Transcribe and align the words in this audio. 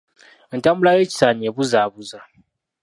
Entambula 0.55 0.91
y’ekisaanyi 0.97 1.45
ebuzaabuza. 1.49 2.19